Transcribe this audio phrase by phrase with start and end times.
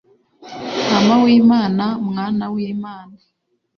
[0.85, 3.17] ntama w'imana, mwana w'imana